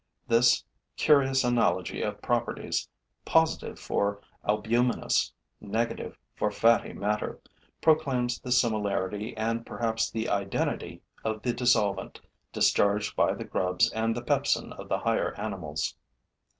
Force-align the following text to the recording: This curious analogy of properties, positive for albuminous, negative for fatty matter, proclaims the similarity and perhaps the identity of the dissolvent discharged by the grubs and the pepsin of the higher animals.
This 0.27 0.63
curious 0.97 1.43
analogy 1.43 2.01
of 2.01 2.23
properties, 2.23 2.89
positive 3.23 3.79
for 3.79 4.19
albuminous, 4.43 5.31
negative 5.59 6.17
for 6.35 6.49
fatty 6.49 6.91
matter, 6.91 7.39
proclaims 7.81 8.39
the 8.39 8.51
similarity 8.51 9.37
and 9.37 9.63
perhaps 9.63 10.09
the 10.09 10.27
identity 10.27 11.03
of 11.23 11.43
the 11.43 11.53
dissolvent 11.53 12.19
discharged 12.51 13.15
by 13.15 13.35
the 13.35 13.45
grubs 13.45 13.91
and 13.91 14.15
the 14.17 14.23
pepsin 14.23 14.73
of 14.73 14.89
the 14.89 14.97
higher 14.97 15.39
animals. 15.39 15.95